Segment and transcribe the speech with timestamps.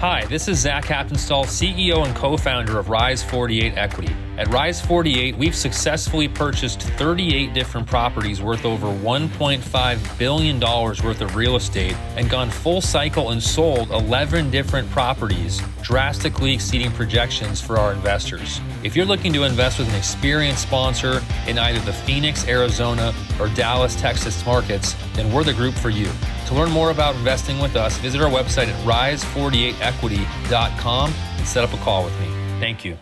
[0.00, 4.14] Hi, this is Zach Haptonstall, CEO and co founder of Rise 48 Equity.
[4.36, 11.34] At Rise 48, we've successfully purchased 38 different properties worth over $1.5 billion worth of
[11.34, 17.76] real estate and gone full cycle and sold 11 different properties, drastically exceeding projections for
[17.76, 18.60] our investors.
[18.84, 23.48] If you're looking to invest with an experienced sponsor in either the Phoenix, Arizona, or
[23.48, 26.08] Dallas, Texas markets, then we're the group for you.
[26.48, 31.74] To learn more about investing with us, visit our website at rise48equity.com and set up
[31.74, 32.28] a call with me.
[32.58, 32.96] Thank you.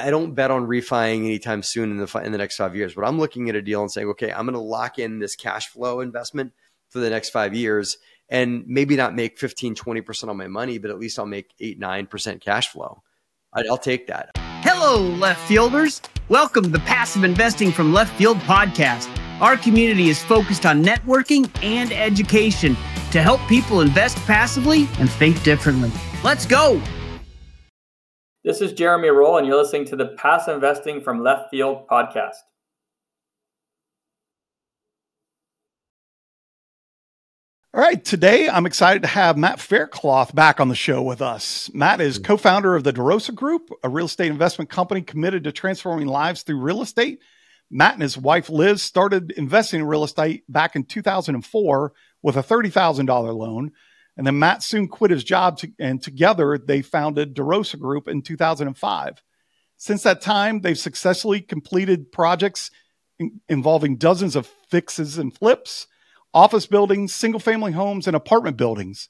[0.00, 3.04] I don't bet on refining anytime soon in the in the next five years, but
[3.04, 5.68] I'm looking at a deal and saying, okay, I'm going to lock in this cash
[5.68, 6.54] flow investment
[6.88, 10.90] for the next five years and maybe not make 15, 20% on my money, but
[10.90, 13.00] at least I'll make eight, 9% cash flow.
[13.52, 14.30] I'll take that.
[14.64, 16.02] Hello, left fielders.
[16.28, 19.08] Welcome to the Passive Investing from Left Field podcast.
[19.42, 22.76] Our community is focused on networking and education
[23.10, 25.90] to help people invest passively and think differently.
[26.22, 26.80] Let's go.
[28.44, 32.36] This is Jeremy Roll, and you're listening to the Pass Investing from Left Field podcast.
[37.74, 41.68] All right, today I'm excited to have Matt Faircloth back on the show with us.
[41.74, 45.50] Matt is co founder of the DeRosa Group, a real estate investment company committed to
[45.50, 47.18] transforming lives through real estate
[47.74, 51.92] Matt and his wife Liz started investing in real estate back in 2004
[52.22, 53.72] with a $30,000 loan.
[54.14, 58.20] And then Matt soon quit his job to, and together they founded DeRosa Group in
[58.20, 59.22] 2005.
[59.78, 62.70] Since that time, they've successfully completed projects
[63.18, 65.86] in, involving dozens of fixes and flips,
[66.34, 69.08] office buildings, single family homes, and apartment buildings.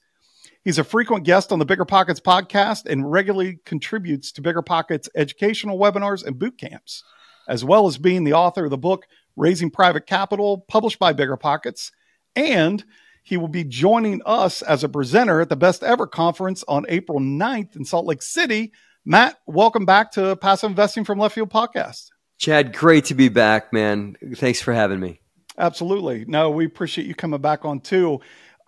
[0.63, 5.09] He's a frequent guest on the Bigger Pockets podcast and regularly contributes to Bigger Pockets
[5.17, 7.03] educational webinars and boot camps
[7.49, 11.37] as well as being the author of the book Raising Private Capital, published by Bigger
[11.37, 11.93] Pockets.
[12.37, 12.85] And
[13.23, 17.21] he will be joining us as a presenter at the Best Ever Conference on April
[17.21, 18.73] 9th in Salt Lake City.
[19.05, 22.11] Matt, welcome back to Passive Investing from Left Field podcast.
[22.39, 24.17] Chad, great to be back, man.
[24.35, 25.21] Thanks for having me.
[25.59, 26.25] Absolutely.
[26.27, 28.21] No, we appreciate you coming back on too.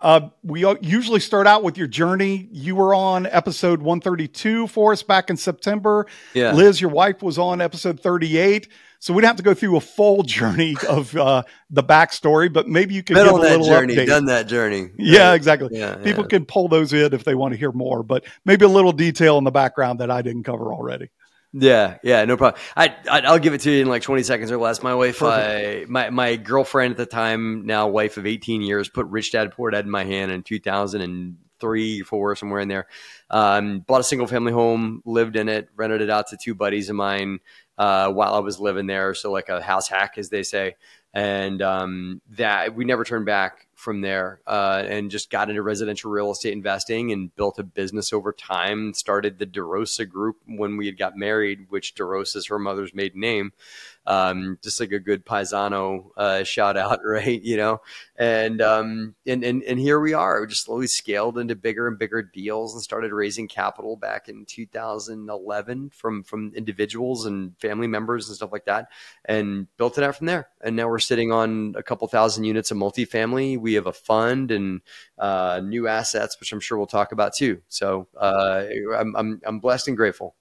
[0.05, 2.47] Uh, we usually start out with your journey.
[2.51, 6.05] You were on episode 132 for us back in September.
[6.35, 6.51] Yeah.
[6.53, 8.67] Liz, your wife, was on episode 38.
[8.99, 12.93] So we'd have to go through a full journey of uh, the backstory, but maybe
[12.93, 14.05] you could Been give on a little journey, update.
[14.05, 14.91] Done that journey.
[14.99, 15.69] Yeah, exactly.
[15.71, 16.29] Yeah, People yeah.
[16.29, 19.39] can pull those in if they want to hear more, but maybe a little detail
[19.39, 21.09] in the background that I didn't cover already.
[21.57, 22.61] Yeah, yeah, no problem.
[22.75, 24.83] I, I will give it to you in like 20 seconds or less.
[24.83, 29.05] My wife, I, my my girlfriend at the time, now wife of 18 years, put
[29.05, 32.87] Rich Dad Poor Dad in my hand in 2003, four, somewhere in there.
[33.29, 36.89] Um, bought a single family home, lived in it, rented it out to two buddies
[36.89, 37.39] of mine
[37.77, 39.13] uh, while I was living there.
[39.13, 40.75] So like a house hack, as they say.
[41.13, 46.09] And um, that we never turned back from there uh, and just got into residential
[46.09, 48.93] real estate investing and built a business over time.
[48.93, 53.19] Started the DeRosa Group when we had got married, which DeRosa is her mother's maiden
[53.19, 53.51] name.
[54.07, 57.41] Um, just like a good paisano uh, shout out, right?
[57.41, 57.81] You know,
[58.15, 60.41] and um, and and and here we are.
[60.41, 64.45] We just slowly scaled into bigger and bigger deals and started raising capital back in
[64.45, 68.89] 2011 from from individuals and family members and stuff like that,
[69.25, 70.49] and built it out from there.
[70.61, 73.57] And now we're sitting on a couple thousand units of multifamily.
[73.59, 74.81] We have a fund and
[75.17, 77.61] uh, new assets, which I'm sure we'll talk about too.
[77.69, 78.65] So uh,
[78.97, 80.35] I'm, I'm I'm blessed and grateful.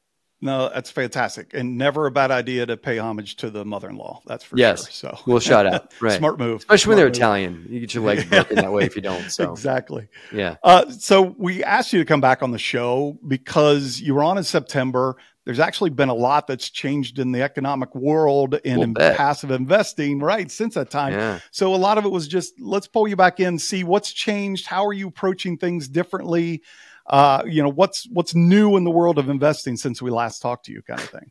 [0.45, 4.21] No, that's fantastic, and never a bad idea to pay homage to the mother-in-law.
[4.27, 4.83] That's for yes.
[4.83, 5.13] sure.
[5.13, 5.95] So we'll shout out.
[6.03, 7.17] Right, smart move, especially smart when they're move.
[7.17, 7.67] Italian.
[7.71, 9.31] You get your legs broken that way if you don't.
[9.31, 10.09] So exactly.
[10.31, 10.57] Yeah.
[10.63, 14.37] Uh, so we asked you to come back on the show because you were on
[14.37, 15.17] in September.
[15.47, 19.17] There's actually been a lot that's changed in the economic world and in bet.
[19.17, 21.15] passive investing, right, since that time.
[21.15, 21.39] Yeah.
[21.53, 24.67] So a lot of it was just let's pull you back in, see what's changed,
[24.67, 26.63] how are you approaching things differently,
[27.07, 30.67] uh, you know, what's what's new in the world of investing since we last talked
[30.67, 31.31] to you, kind of thing.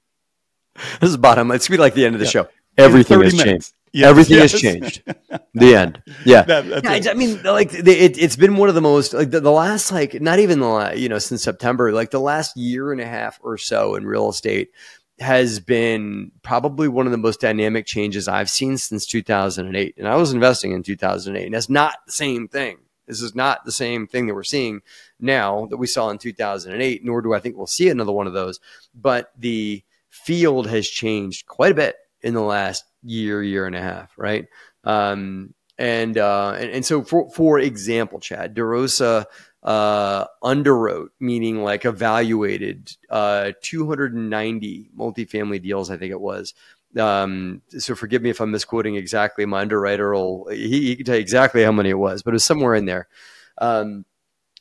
[1.01, 1.51] This is bottom.
[1.51, 2.31] It's be like the end of the Yeah.
[2.31, 2.47] show.
[2.78, 3.45] Everything 30 has minutes.
[3.67, 3.73] changed.
[3.95, 4.51] Yes, Everything yes.
[4.53, 5.03] has changed.
[5.53, 6.02] The end.
[6.25, 6.41] Yeah.
[6.41, 6.81] That- Yeah.
[6.84, 9.52] I I mean, like the, it, it's been one of the most like the, the
[9.52, 12.99] last like not even the la- you know since September, like the last year and
[12.99, 14.72] a half or so in real estate
[15.20, 19.93] has been probably one of the most dynamic changes I've seen since 2008.
[19.99, 22.78] And I was investing in 2008, and that's not the same thing.
[23.08, 24.82] This is not the same thing that we're seeing
[25.20, 28.34] now that we saw in 2008, nor do I think we'll see another one of
[28.34, 28.59] those.
[28.94, 33.82] But the field has changed quite a bit in the last year, year and a
[33.82, 34.47] half, right?
[34.84, 39.26] Um, and, uh, and and so for for example, Chad DeRosa
[39.64, 46.53] uh, underwrote, meaning like evaluated uh, 290 multifamily deals, I think it was.
[46.97, 49.45] Um, so forgive me if I'm misquoting exactly.
[49.45, 52.35] My underwriter will he, he can tell you exactly how many it was, but it
[52.35, 53.07] was somewhere in there.
[53.57, 54.05] Um,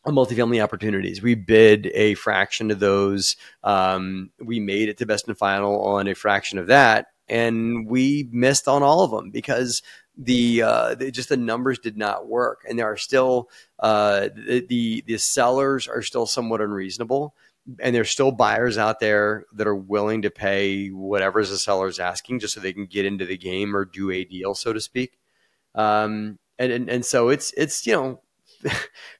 [0.06, 1.22] multifamily opportunities.
[1.22, 3.36] We bid a fraction of those.
[3.62, 8.28] Um, we made it to best and final on a fraction of that, and we
[8.32, 9.82] missed on all of them because
[10.16, 14.66] the, uh, the just the numbers did not work, and there are still uh, the,
[14.68, 17.34] the the sellers are still somewhat unreasonable.
[17.80, 22.40] And there's still buyers out there that are willing to pay whatever the seller's asking
[22.40, 25.18] just so they can get into the game or do a deal, so to speak.
[25.74, 28.20] Um, and, and, and so it's, it's, you know,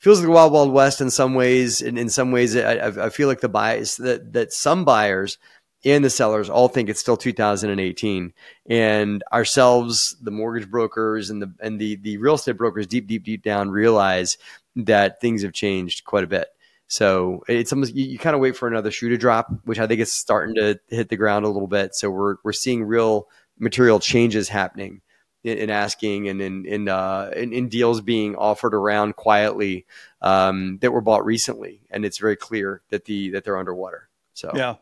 [0.01, 1.83] feels like the wild, wild west in some ways.
[1.83, 5.39] And in some ways, I, I feel like the buyers that, that some buyers
[5.85, 8.33] and the sellers all think it's still 2018
[8.69, 13.25] and ourselves the mortgage brokers and the and the the real estate brokers deep deep
[13.25, 14.39] deep down realize
[14.77, 16.49] that things have changed quite a bit
[16.93, 19.87] so it's almost you, you kind of wait for another shoe to drop which i
[19.87, 23.29] think is starting to hit the ground a little bit so we're we're seeing real
[23.59, 25.01] material changes happening
[25.43, 29.87] in, in asking and in in, uh, in, in deals being offered around quietly
[30.21, 34.51] um, that were bought recently and it's very clear that the that they're underwater so
[34.55, 34.75] yeah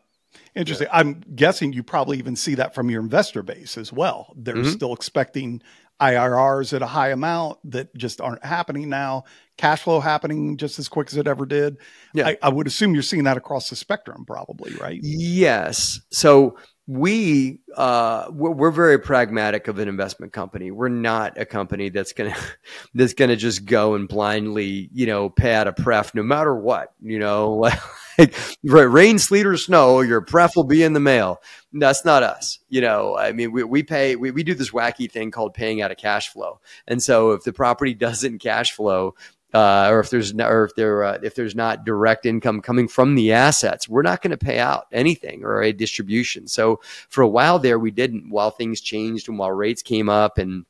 [0.55, 0.87] Interesting.
[0.87, 0.97] Yeah.
[0.97, 4.33] I'm guessing you probably even see that from your investor base as well.
[4.37, 4.69] They're mm-hmm.
[4.69, 5.61] still expecting
[6.01, 9.23] IRRs at a high amount that just aren't happening now.
[9.57, 11.77] Cash flow happening just as quick as it ever did.
[12.13, 12.29] Yeah.
[12.29, 14.99] I, I would assume you're seeing that across the spectrum, probably, right?
[15.03, 16.01] Yes.
[16.11, 16.57] So
[16.87, 20.71] we uh, we're, we're, very pragmatic of an investment company.
[20.71, 22.35] We're not a company that's gonna
[22.93, 26.93] that's gonna just go and blindly, you know, pay out a pref no matter what.
[27.01, 27.69] You know,
[28.21, 31.41] like rain, sleet, or snow, your pref will be in the mail.
[31.73, 32.59] That's not us.
[32.69, 35.81] You know, I mean, we, we pay we, we do this wacky thing called paying
[35.81, 36.59] out of cash flow.
[36.87, 39.15] And so if the property doesn't cash flow,
[39.53, 42.87] uh, or if there's no, or if there uh, if there's not direct income coming
[42.87, 46.47] from the assets, we're not going to pay out anything or a distribution.
[46.47, 46.79] So
[47.09, 48.29] for a while there, we didn't.
[48.29, 50.65] While things changed and while rates came up, and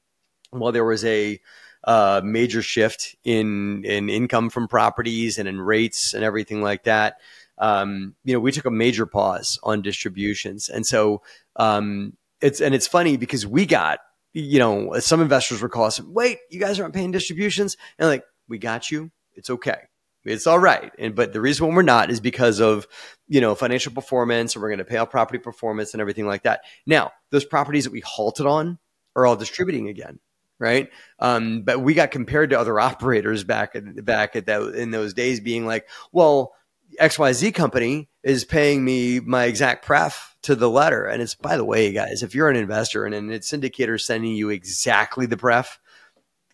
[0.50, 1.40] while there was a
[1.84, 7.18] uh, major shift in in income from properties and in rates and everything like that,
[7.62, 11.22] um, you know, we took a major pause on distributions, and so
[11.56, 14.00] um, it's and it's funny because we got
[14.34, 18.24] you know some investors were calling us, wait, you guys aren't paying distributions, and like
[18.50, 19.12] we got you.
[19.36, 19.78] It's okay.
[20.26, 20.92] It's all right.
[21.00, 22.88] And but the reason why we're not is because of,
[23.28, 26.44] you know, financial performance and we're going to pay out property performance and everything like
[26.44, 26.62] that.
[26.86, 28.78] Now, those properties that we halted on
[29.16, 30.20] are all distributing again
[30.62, 30.92] right?
[31.18, 35.42] Um, but we got compared to other operators back back at that in those days,
[35.42, 36.54] being like, well,
[37.00, 41.06] XYZ company is paying me my exact pref to the letter.
[41.06, 44.50] And it's by the way, guys, if you're an investor and an syndicator sending you
[44.50, 45.80] exactly the pref,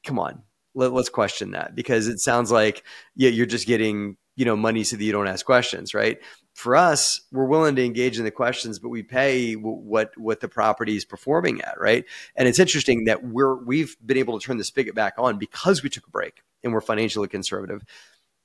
[0.04, 0.44] come on,
[0.76, 2.84] let, us question that because it sounds like
[3.16, 6.20] yeah, you're just getting you know money so that you don't ask questions, right?
[6.54, 10.48] For us, we're willing to engage in the questions, but we pay what what the
[10.48, 12.06] property is performing at, right?
[12.36, 15.84] And it's interesting that we're we've been able to turn the spigot back on because
[15.84, 17.84] we took a break and we're financially conservative,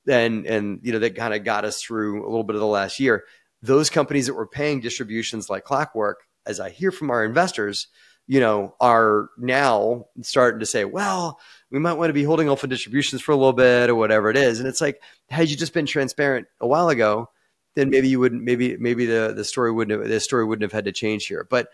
[0.07, 2.67] and and you know that kind of got us through a little bit of the
[2.67, 3.23] last year.
[3.61, 7.87] Those companies that were paying distributions like clockwork, as I hear from our investors,
[8.27, 11.39] you know, are now starting to say, well,
[11.71, 14.29] we might want to be holding off on distributions for a little bit or whatever
[14.29, 14.59] it is.
[14.59, 17.29] And it's like, had you just been transparent a while ago,
[17.75, 20.71] then maybe you wouldn't, maybe, maybe the, the story wouldn't have, the story wouldn't have
[20.71, 21.47] had to change here.
[21.49, 21.69] But,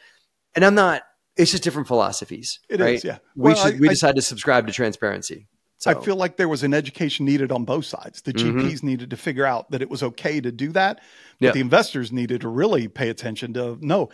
[0.55, 1.03] and I'm not,
[1.37, 2.59] it's just different philosophies.
[2.69, 2.95] It right?
[2.95, 3.17] is, yeah.
[3.35, 5.47] We, well, should, I, we decided to subscribe to transparency.
[5.79, 5.91] So.
[5.91, 8.21] I feel like there was an education needed on both sides.
[8.21, 8.59] The mm-hmm.
[8.59, 10.97] GPs needed to figure out that it was okay to do that,
[11.39, 11.51] but yeah.
[11.53, 14.09] the investors needed to really pay attention to no,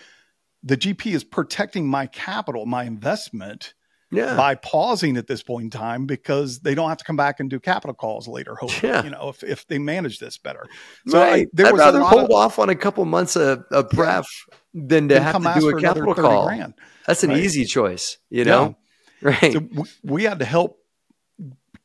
[0.62, 3.74] the GP is protecting my capital, my investment
[4.12, 4.36] yeah.
[4.36, 7.50] by pausing at this point in time because they don't have to come back and
[7.50, 8.56] do capital calls later.
[8.56, 9.04] Hopefully, yeah.
[9.04, 10.66] you know, if, if they manage this better.
[11.08, 11.48] So right.
[11.48, 14.28] I, there I'd was rather hold of, off on a couple months of, of pref
[14.50, 14.82] yeah.
[14.86, 16.48] than to have to do a capital call.
[16.48, 16.74] Grand,
[17.06, 17.40] That's an right?
[17.40, 18.76] easy choice, you know?
[19.22, 19.54] Right.
[19.54, 20.78] So we had to help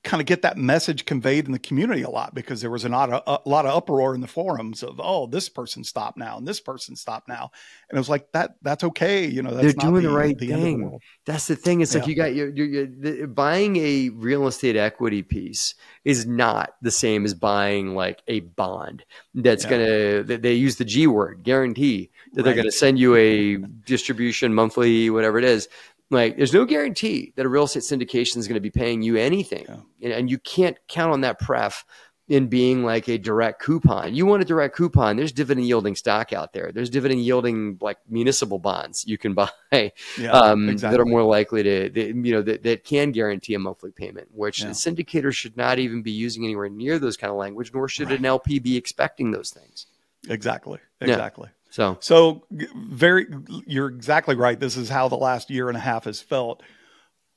[0.02, 2.88] kind of get that message conveyed in the community a lot because there was a
[2.88, 6.38] lot of, a lot of uproar in the forums of oh this person stopped now
[6.38, 7.50] and this person stopped now
[7.90, 10.48] and it was like that that's okay you know they're doing the, the, right the
[10.48, 12.00] thing the that's the thing it's yeah.
[12.00, 16.70] like you got your, your, your the, buying a real estate equity piece is not
[16.80, 19.04] the same as buying like a bond
[19.34, 19.70] that's yeah.
[19.70, 22.44] gonna they use the g word guarantee that right.
[22.46, 25.68] they're gonna send you a distribution monthly whatever it is
[26.10, 29.16] like, there's no guarantee that a real estate syndication is going to be paying you
[29.16, 29.66] anything,
[30.00, 30.16] yeah.
[30.16, 31.84] and you can't count on that pref
[32.30, 34.14] in being like a direct coupon.
[34.14, 35.16] You want a direct coupon.
[35.16, 36.70] There's dividend yielding stock out there.
[36.72, 40.96] There's dividend yielding like municipal bonds you can buy yeah, um, exactly.
[40.96, 44.28] that are more likely to, that, you know, that, that can guarantee a monthly payment,
[44.32, 44.68] which yeah.
[44.68, 48.10] the syndicator should not even be using anywhere near those kind of language, nor should
[48.10, 48.20] right.
[48.20, 49.86] an LP be expecting those things.
[50.28, 50.78] Exactly.
[51.00, 51.48] Exactly.
[51.48, 51.59] Yeah.
[51.70, 53.26] So, so very,
[53.66, 54.58] you're exactly right.
[54.58, 56.62] This is how the last year and a half has felt.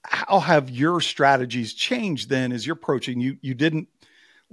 [0.04, 3.22] How have your strategies changed then as you're approaching?
[3.22, 3.88] You you didn't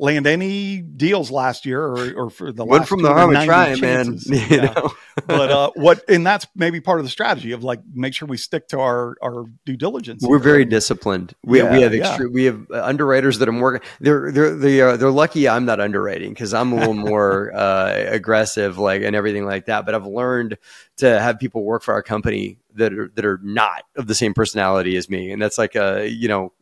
[0.00, 3.42] land any deals last year or, or for the Went last from the harm of
[3.44, 4.18] 290 trying, man.
[4.50, 4.72] You Yeah.
[4.72, 4.90] know?
[5.26, 8.36] but uh, what and that's maybe part of the strategy of like make sure we
[8.38, 10.22] stick to our our due diligence.
[10.26, 10.44] We're here.
[10.44, 11.34] very disciplined.
[11.44, 12.18] We, Yeah, we have yeah.
[12.32, 13.86] we have uh, underwriters that are working.
[14.00, 17.92] They're they're they are, they're lucky I'm not underwriting because I'm a little more uh,
[18.08, 19.84] aggressive, like and everything like that.
[19.84, 20.56] But I've learned
[20.98, 24.34] to have people work for our company that are that are not of the same
[24.34, 26.52] personality as me, and that's like a you know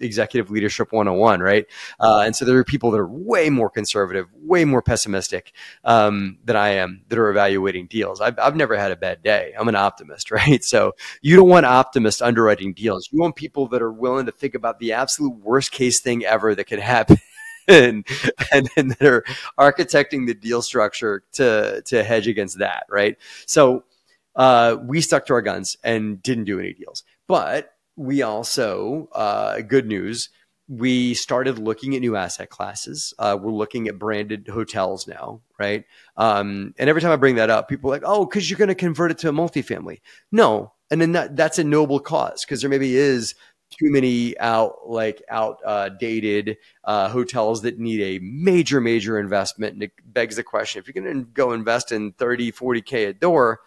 [0.00, 1.66] executive leadership 101 right?
[2.00, 5.52] Uh, and so there are people that are way more conservative way more pessimistic
[5.84, 8.20] um, than i am that are evaluating deals.
[8.20, 9.52] I've, I've never had a bad day.
[9.58, 10.62] I'm an optimist right?
[10.64, 13.08] So you don't want optimists underwriting deals.
[13.12, 16.54] You want people that are willing to think about the absolute worst case thing ever
[16.54, 17.18] that could happen
[17.68, 18.06] and,
[18.52, 19.24] and and that are
[19.58, 23.16] architecting the deal structure to to hedge against that right?
[23.46, 23.84] So
[24.38, 29.60] uh, we stuck to our guns and didn't do any deals but we also, uh,
[29.60, 30.30] good news,
[30.68, 33.12] we started looking at new asset classes.
[33.18, 35.84] Uh, we're looking at branded hotels now, right?
[36.16, 38.68] Um, and every time I bring that up, people are like, oh, because you're going
[38.68, 40.00] to convert it to a multifamily.
[40.30, 40.72] No.
[40.90, 43.34] And then that, that's a noble cause because there maybe is
[43.70, 49.92] too many out like outdated uh, hotels that need a major major investment and it
[50.06, 53.60] begs the question if you're going to go invest in 30 40k a door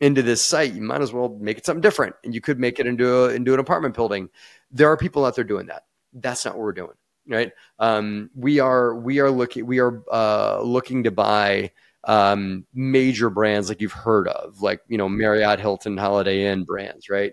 [0.00, 2.78] into this site, you might as well make it something different, and you could make
[2.78, 4.28] it into a, into an apartment building.
[4.70, 5.84] There are people out there doing that.
[6.12, 6.96] That's not what we're doing,
[7.28, 7.52] right?
[7.78, 11.70] Um, we are we are looking we are uh, looking to buy
[12.04, 17.08] um, major brands like you've heard of, like you know Marriott, Hilton, Holiday Inn brands,
[17.08, 17.32] right?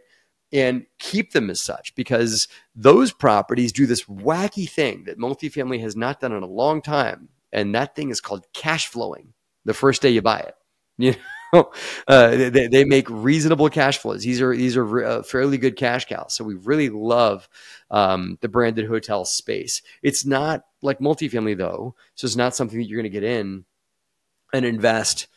[0.51, 5.95] And keep them as such because those properties do this wacky thing that multifamily has
[5.95, 9.33] not done in a long time, and that thing is called cash flowing.
[9.65, 10.55] The first day you buy it,
[10.97, 11.17] you know,
[12.07, 14.23] uh, they, they make reasonable cash flows.
[14.23, 16.33] These are these are uh, fairly good cash cows.
[16.33, 17.47] So we really love
[17.91, 19.81] um, the branded hotel space.
[20.01, 23.65] It's not like multifamily though, so it's not something that you're going to get in
[24.53, 25.27] and invest.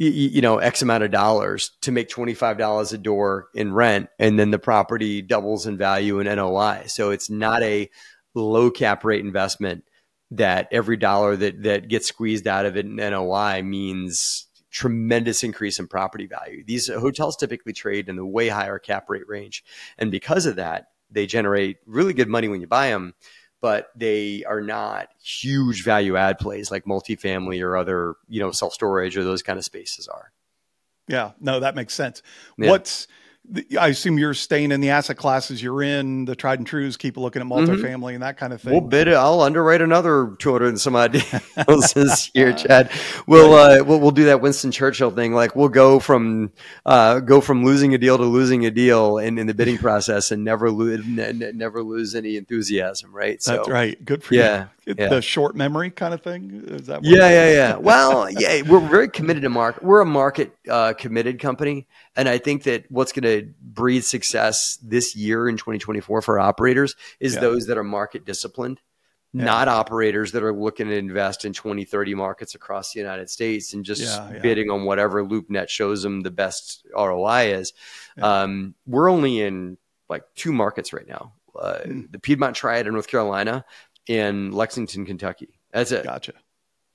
[0.00, 4.08] You, know, X amount of dollars to make twenty five dollars a door in rent,
[4.20, 6.84] and then the property doubles in value in NOI.
[6.86, 7.90] So it's not a
[8.32, 9.82] low cap rate investment
[10.30, 15.78] that every dollar that that gets squeezed out of it in NOI means tremendous increase
[15.78, 16.64] in property value.
[16.64, 19.64] These hotels typically trade in the way higher cap rate range.
[19.98, 23.14] And because of that, they generate really good money when you buy them,
[23.60, 28.74] but they are not huge value add plays like multifamily or other, you know, self
[28.74, 30.32] storage or those kind of spaces are.
[31.08, 32.22] Yeah, no, that makes sense.
[32.58, 32.70] Yeah.
[32.70, 33.08] What's
[33.78, 37.16] I assume you're staying in the asset classes you're in, the tried and trues, keep
[37.16, 38.72] looking at multifamily and that kind of thing.
[38.72, 39.14] We'll bid it.
[39.14, 41.12] I'll underwrite another 200 and some odd
[41.66, 42.90] deals this year, Chad.
[43.26, 45.32] We'll, uh, we'll, we'll do that Winston Churchill thing.
[45.32, 46.52] Like we'll go from,
[46.84, 50.30] uh, go from losing a deal to losing a deal in, in the bidding process
[50.30, 53.14] and never lose, never lose any enthusiasm.
[53.14, 53.42] Right.
[53.42, 54.04] So, That's right.
[54.04, 54.68] Good for Yeah, you.
[54.96, 55.08] Yeah.
[55.08, 56.64] The short memory kind of thing.
[56.66, 57.02] Is that?
[57.02, 57.76] what- Yeah, yeah, yeah.
[57.76, 59.82] Well, yeah, we're very committed to market.
[59.82, 64.78] We're a market uh, committed company, and I think that what's going to breed success
[64.82, 67.40] this year in 2024 for operators is Yeah.
[67.40, 68.80] those that are market disciplined,
[69.32, 69.44] Yeah.
[69.44, 73.74] not operators that are looking to invest in 20, 30 markets across the United States
[73.74, 74.38] and just Yeah, yeah.
[74.38, 77.72] bidding on whatever LoopNet shows them the best ROI is.
[78.20, 79.76] Um, we're only in
[80.08, 82.02] like two markets right now: uh, Hmm.
[82.10, 83.64] the Piedmont Triad in North Carolina
[84.08, 85.58] and Lexington, Kentucky.
[85.72, 86.04] That's it.
[86.04, 86.32] Gotcha.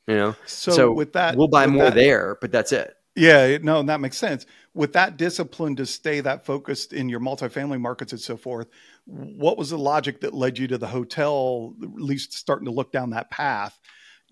[0.08, 0.36] You know.
[0.46, 2.93] So, So with that, we'll buy more that- there, but that's it.
[3.15, 4.48] Yeah, no, and that makes sense.
[4.74, 8.67] With that discipline to stay that focused in your multifamily markets and so forth,
[9.05, 12.91] what was the logic that led you to the hotel, at least starting to look
[12.91, 13.77] down that path?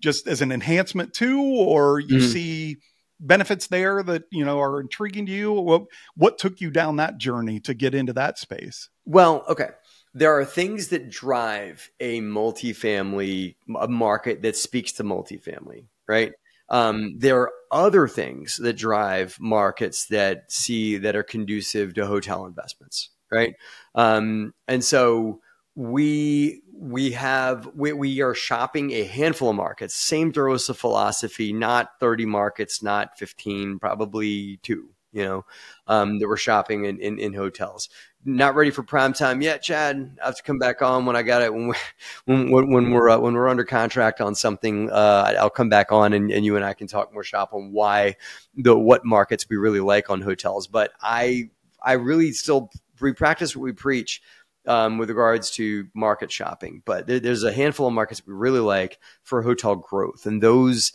[0.00, 2.32] Just as an enhancement too, or you Mhm.
[2.32, 2.76] see
[3.20, 5.52] benefits there that you know are intriguing to you?
[5.52, 5.84] What
[6.16, 8.88] what took you down that journey to get into that space?
[9.04, 9.68] Well, okay.
[10.14, 16.32] There are things that drive a multifamily a market that speaks to multifamily, right?
[16.68, 22.46] Um, there are other things that drive markets that see that are conducive to hotel
[22.46, 23.54] investments, right?
[23.94, 25.40] Um, and so
[25.74, 29.94] we we have we, we are shopping a handful of markets.
[29.94, 34.90] Same DeRosa philosophy, not thirty markets, not fifteen, probably two.
[35.12, 35.44] You know,
[35.86, 37.88] um, that we're shopping in, in, in hotels
[38.24, 40.16] not ready for prime time yet, Chad.
[40.22, 41.74] I have to come back on when I got it when we,
[42.24, 44.90] when when, we're uh, when we're under contract on something.
[44.90, 47.72] Uh, I'll come back on and, and you and I can talk more shop on
[47.72, 48.16] why
[48.54, 50.66] the what markets we really like on hotels.
[50.66, 51.50] But I
[51.82, 54.22] I really still we practice what we preach.
[54.64, 58.60] Um, with regards to market shopping, but there, there's a handful of markets we really
[58.60, 60.92] like for hotel growth, and those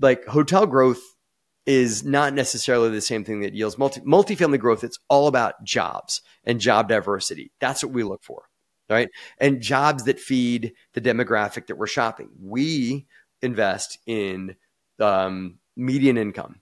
[0.00, 1.02] like hotel growth
[1.66, 4.82] is not necessarily the same thing that yields multi multifamily growth.
[4.84, 7.52] It's all about jobs and job diversity.
[7.60, 8.44] That's what we look for.
[8.88, 9.08] right?
[9.38, 12.28] And jobs that feed the demographic that we're shopping.
[12.40, 13.06] We
[13.42, 14.56] invest in
[14.98, 16.60] um, median income.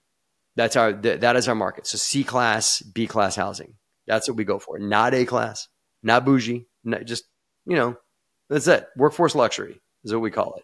[0.55, 1.87] That's our th- that is our market.
[1.87, 3.75] So C class, B class housing.
[4.07, 4.79] That's what we go for.
[4.79, 5.67] Not A class,
[6.03, 7.23] not bougie, not just
[7.65, 7.97] you know,
[8.49, 8.87] that's it.
[8.97, 10.63] Workforce luxury is what we call it.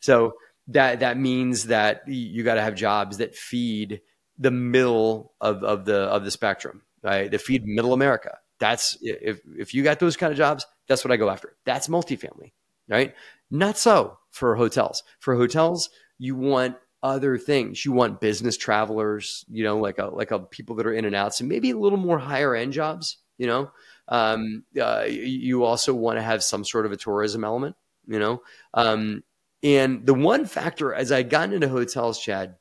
[0.00, 0.34] So
[0.68, 4.00] that that means that you got to have jobs that feed
[4.38, 7.30] the middle of, of the of the spectrum, right?
[7.30, 8.38] That feed middle America.
[8.58, 11.56] That's if if you got those kind of jobs, that's what I go after.
[11.64, 12.52] That's multifamily,
[12.88, 13.14] right?
[13.50, 15.02] Not so for hotels.
[15.20, 17.84] For hotels, you want other things.
[17.84, 21.14] You want business travelers, you know, like a like a people that are in and
[21.14, 21.34] out.
[21.34, 23.70] So maybe a little more higher end jobs, you know.
[24.08, 28.42] Um, uh, you also want to have some sort of a tourism element, you know.
[28.74, 29.22] Um,
[29.66, 32.54] and the one factor, as I got into hotels, Chad,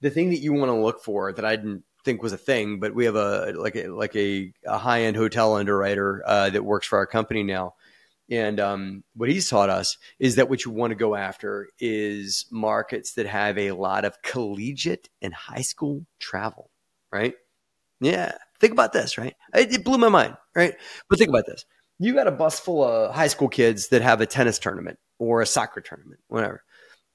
[0.00, 2.78] the thing that you want to look for that I didn't think was a thing,
[2.78, 6.64] but we have a like a like a, a high end hotel underwriter uh, that
[6.64, 7.74] works for our company now.
[8.30, 12.46] And um, what he's taught us is that what you want to go after is
[12.52, 16.70] markets that have a lot of collegiate and high school travel,
[17.10, 17.34] right?
[18.00, 18.30] Yeah,
[18.60, 19.34] think about this, right?
[19.54, 20.74] It, it blew my mind, right?
[21.08, 21.64] But think about this:
[21.98, 25.40] you got a bus full of high school kids that have a tennis tournament or
[25.40, 26.64] a soccer tournament, whatever.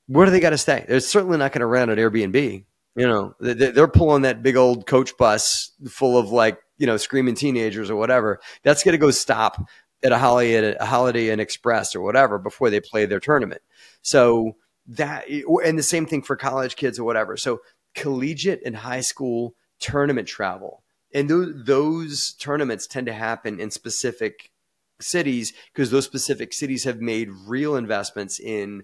[0.08, 0.86] Where do they got to stay?
[0.88, 2.64] They're certainly not going to rent an Airbnb
[2.96, 7.36] you know, they're pulling that big old coach bus full of like, you know, screaming
[7.36, 8.40] teenagers or whatever.
[8.64, 9.62] That's going to go stop
[10.04, 13.62] at a Holiday, Inn Express or whatever before they play their tournament.
[14.02, 14.56] So
[14.88, 17.36] that, and the same thing for college kids or whatever.
[17.36, 17.62] So
[17.96, 20.84] collegiate and high school tournament travel.
[21.14, 24.52] And those tournaments tend to happen in specific
[25.00, 28.84] cities because those specific cities have made real investments in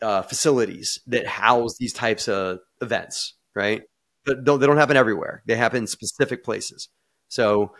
[0.00, 3.82] uh, facilities that house these types of events right?
[4.24, 5.42] But they don't happen everywhere.
[5.46, 6.88] They happen in specific places.
[7.28, 7.72] So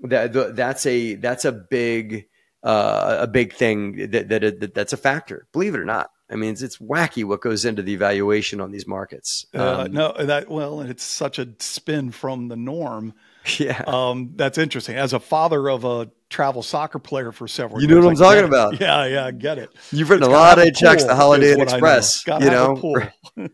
[0.00, 2.26] that that's a that's a big
[2.62, 5.46] uh, a big thing that, that, that that's a factor.
[5.52, 6.10] Believe it or not.
[6.30, 9.44] I mean, it's, it's wacky what goes into the evaluation on these markets.
[9.52, 13.14] Um, uh, no, that well, it's such a spin from the norm.
[13.58, 14.94] Yeah, um, that's interesting.
[14.94, 17.80] As a father of a travel soccer player for several.
[17.80, 18.80] You know what I'm talking about?
[18.80, 19.70] Yeah, yeah, I get it.
[19.92, 22.26] You've written it's a lot of checks to Holiday Inn Express.
[22.26, 22.38] Know.
[22.40, 23.08] You know,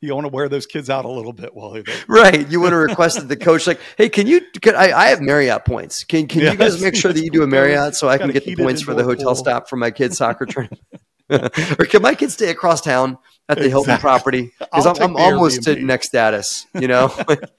[0.00, 1.96] you want to wear those kids out a little bit while they're there.
[2.08, 2.46] Right.
[2.50, 4.42] You want to request that the coach like, hey, can you?
[4.60, 6.04] Can, I, I have Marriott points.
[6.04, 6.52] Can can yes.
[6.52, 8.82] you guys make sure that you do a Marriott so I can get the points
[8.82, 9.34] for the hotel pool.
[9.36, 10.82] stop for my kids' soccer tournament?
[11.30, 13.70] or can my kids stay across town at the exactly.
[13.70, 14.52] Hilton property?
[14.58, 17.12] Because I'm, I'm almost to next status, you know?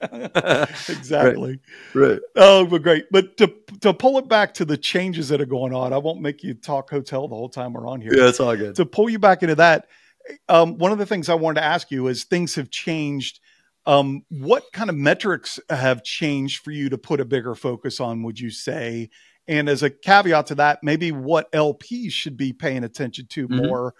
[0.88, 1.60] exactly.
[1.94, 2.08] Right.
[2.10, 2.20] right.
[2.36, 3.06] Oh, but great.
[3.10, 6.20] But to, to pull it back to the changes that are going on, I won't
[6.20, 8.14] make you talk hotel the whole time we're on here.
[8.14, 8.74] Yeah, it's all good.
[8.76, 9.86] To pull you back into that,
[10.48, 13.40] um, one of the things I wanted to ask you is things have changed.
[13.86, 18.22] Um, what kind of metrics have changed for you to put a bigger focus on,
[18.22, 19.08] would you say?
[19.46, 23.66] And as a caveat to that, maybe what LPs should be paying attention to mm-hmm.
[23.66, 23.94] more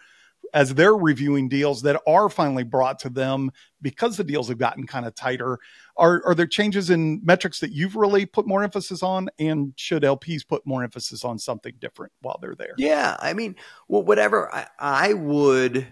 [0.55, 4.87] as they're reviewing deals that are finally brought to them because the deals have gotten
[4.87, 5.59] kind of tighter.
[5.97, 9.29] Are, are there changes in metrics that you've really put more emphasis on?
[9.39, 12.75] And should LPs put more emphasis on something different while they're there?
[12.79, 13.17] Yeah.
[13.21, 13.57] I mean,
[13.89, 15.87] well, whatever I, I would.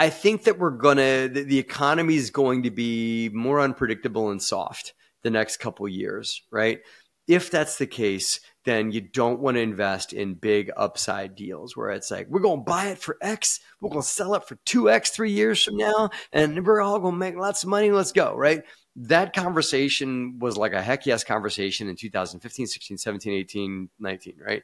[0.00, 4.40] I think that we're gonna the, the economy is going to be more unpredictable and
[4.40, 6.78] soft the next couple years, right?
[7.26, 11.90] If that's the case, then you don't want to invest in big upside deals where
[11.90, 14.56] it's like, we're going to buy it for X, we're going to sell it for
[14.66, 17.90] 2X three years from now, and we're all going to make lots of money.
[17.90, 18.62] Let's go, right?
[18.96, 24.62] That conversation was like a heck yes conversation in 2015, 16, 17, 18, 19, right?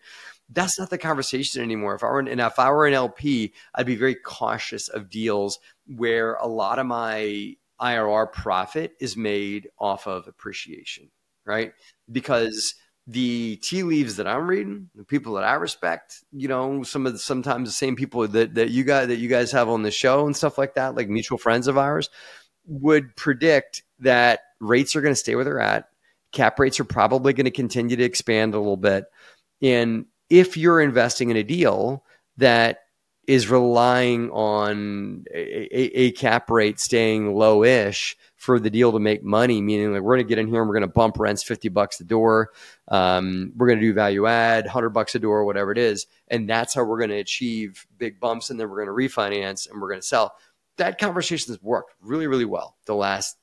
[0.51, 1.95] That's not the conversation anymore.
[1.95, 5.09] If I were an, and if I were an LP, I'd be very cautious of
[5.09, 11.11] deals where a lot of my IRR profit is made off of appreciation,
[11.47, 11.73] right?
[12.11, 12.75] Because
[13.07, 17.13] the tea leaves that I'm reading, the people that I respect, you know, some of
[17.13, 19.91] the, sometimes the same people that, that you guys that you guys have on the
[19.91, 22.09] show and stuff like that, like mutual friends of ours,
[22.67, 25.91] would predict that rates are going to stay where they're at.
[26.33, 29.05] Cap rates are probably going to continue to expand a little bit.
[29.61, 32.05] And if you're investing in a deal
[32.39, 32.81] that
[33.27, 39.63] is relying on a, a, cap rate staying low-ish for the deal to make money,
[39.63, 41.71] meaning like we're going to get in here and we're going to bump rents 50
[41.71, 42.51] bucks a door.
[42.89, 46.07] Um, we're going to do value add 100 bucks a door, whatever it is.
[46.29, 48.51] And that's how we're going to achieve big bumps.
[48.51, 50.35] And then we're going to refinance and we're going to sell.
[50.77, 53.39] That conversation has worked really, really well the last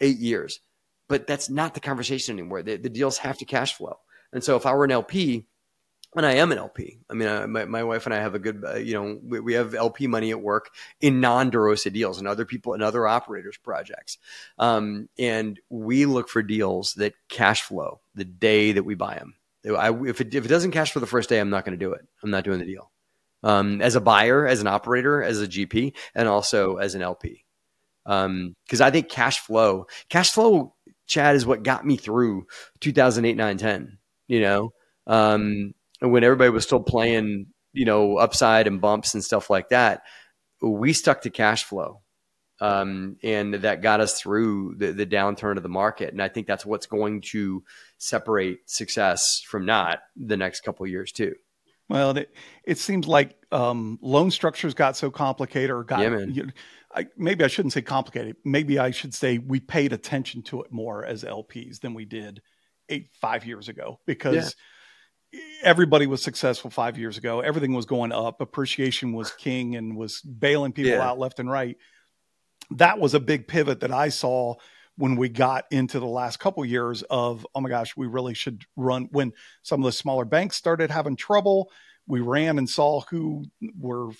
[0.00, 0.60] eight years.
[1.08, 2.62] But that's not the conversation anymore.
[2.62, 3.98] The, the deals have to cash flow.
[4.32, 5.46] And so if I were an LP,
[6.16, 6.98] and I am an LP.
[7.10, 9.40] I mean, I, my, my wife and I have a good, uh, you know, we,
[9.40, 13.06] we, have LP money at work in non DeRosa deals and other people and other
[13.06, 14.18] operators projects.
[14.58, 19.34] Um, and we look for deals that cash flow the day that we buy them,
[19.76, 21.84] I, if it if it doesn't cash for the first day, I'm not going to
[21.84, 22.06] do it.
[22.22, 22.90] I'm not doing the deal.
[23.42, 27.44] Um, as a buyer, as an operator, as a GP, and also as an LP,
[28.04, 30.74] because um, I think cash flow, cash flow,
[31.06, 32.46] Chad is what got me through
[32.80, 33.98] 2008, 9, 10.
[34.26, 34.72] You know,
[35.06, 40.02] um, when everybody was still playing, you know, upside and bumps and stuff like that,
[40.62, 42.02] we stuck to cash flow.
[42.60, 46.12] Um, and that got us through the, the downturn of the market.
[46.12, 47.62] And I think that's what's going to
[47.98, 51.36] separate success from not the next couple years too.
[51.88, 52.34] Well, it,
[52.64, 56.48] it seems like um, loan structures got so complicated or got, yeah, you,
[56.94, 58.36] I, maybe I shouldn't say complicated.
[58.44, 62.42] Maybe I should say we paid attention to it more as LPs than we did
[62.88, 64.50] eight, five years ago because yeah.
[65.62, 67.40] Everybody was successful five years ago.
[67.40, 68.40] Everything was going up.
[68.40, 71.06] Appreciation was king and was bailing people yeah.
[71.06, 71.76] out left and right.
[72.72, 74.56] That was a big pivot that I saw
[74.98, 78.34] when we got into the last couple of years of oh my gosh we really
[78.34, 81.70] should run when some of the smaller banks started having trouble
[82.06, 83.44] we ran and saw who
[83.78, 84.10] were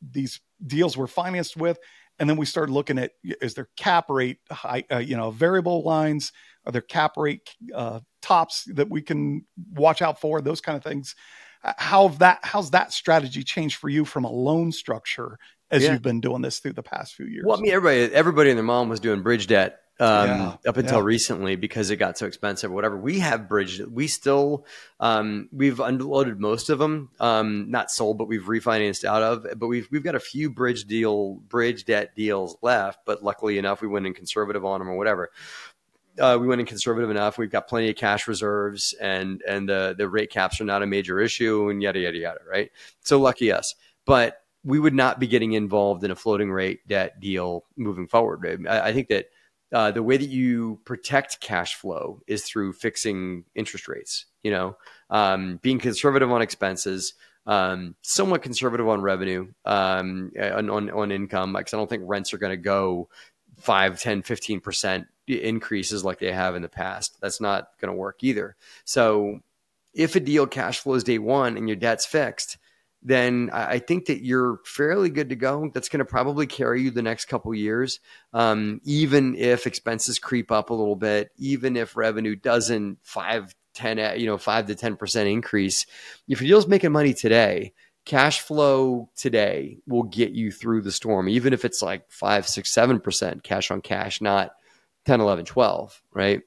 [0.00, 1.78] these deals were financed with
[2.18, 5.82] and then we started looking at is there cap rate high uh, you know variable
[5.82, 6.32] lines
[6.66, 9.44] are there cap rate uh, tops that we can
[9.74, 11.14] watch out for those kind of things
[11.62, 15.38] how that how's that strategy changed for you from a loan structure
[15.70, 15.92] as yeah.
[15.92, 18.58] you've been doing this through the past few years well i mean everybody everybody and
[18.58, 21.04] their mom was doing bridge debt um, yeah, up until yeah.
[21.04, 22.96] recently because it got so expensive or whatever.
[22.96, 23.86] We have bridged.
[23.86, 24.66] We still
[24.98, 29.46] um, we've unloaded most of them, um, not sold, but we've refinanced out of.
[29.56, 33.00] But we've we've got a few bridge deal bridge debt deals left.
[33.06, 35.30] But luckily enough, we went in conservative on them or whatever.
[36.18, 37.38] Uh, we went in conservative enough.
[37.38, 40.86] We've got plenty of cash reserves, and and the the rate caps are not a
[40.86, 42.40] major issue, and yada yada yada.
[42.48, 42.70] Right.
[43.00, 43.74] So lucky us.
[44.04, 48.66] But we would not be getting involved in a floating rate debt deal moving forward.
[48.68, 49.26] I, I think that
[49.72, 54.26] uh, the way that you protect cash flow is through fixing interest rates.
[54.42, 54.76] You know,
[55.10, 57.14] um, being conservative on expenses,
[57.46, 61.54] um, somewhat conservative on revenue, um, on, on, on income.
[61.54, 63.08] Because I don't think rents are going to go
[63.60, 67.18] 5, 10, 15 percent increases like they have in the past.
[67.20, 68.56] That's not going to work either.
[68.84, 69.40] So,
[69.94, 72.56] if a deal cash flows day one and your debt's fixed,
[73.02, 75.70] then I think that you're fairly good to go.
[75.74, 77.98] That's going to probably carry you the next couple years,
[78.32, 83.98] um, even if expenses creep up a little bit, even if revenue doesn't five ten
[84.20, 85.86] you know, five to 10% increase.
[86.28, 87.72] If your deal's making money today,
[88.04, 92.70] cash flow today will get you through the storm, even if it's like five, six,
[92.70, 94.52] seven percent cash on cash, not
[95.06, 96.42] 10, 11, 12, right?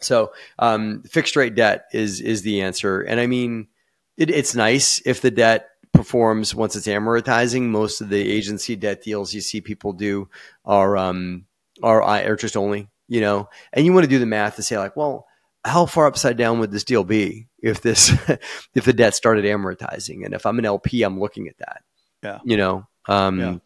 [0.00, 3.00] So um, fixed rate debt is is the answer.
[3.00, 3.68] And I mean,
[4.16, 7.62] it, it's nice if the debt performs once it's amortizing.
[7.62, 10.28] Most of the agency debt deals you see people do
[10.64, 11.46] are um,
[11.82, 14.96] are interest only, you know, and you want to do the math to say like,
[14.96, 15.26] well,
[15.64, 18.10] how far upside down would this deal be if this
[18.74, 20.24] if the debt started amortizing?
[20.24, 21.82] And if I'm an LP, I'm looking at that.
[22.22, 22.86] Yeah, you know.
[23.08, 23.56] Um, yeah.